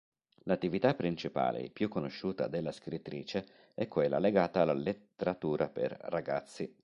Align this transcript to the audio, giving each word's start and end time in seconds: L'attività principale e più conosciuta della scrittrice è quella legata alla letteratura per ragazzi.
L'attività 0.45 0.95
principale 0.95 1.59
e 1.61 1.69
più 1.69 1.87
conosciuta 1.87 2.47
della 2.47 2.71
scrittrice 2.71 3.71
è 3.75 3.87
quella 3.87 4.17
legata 4.17 4.61
alla 4.61 4.73
letteratura 4.73 5.69
per 5.69 5.91
ragazzi. 6.05 6.75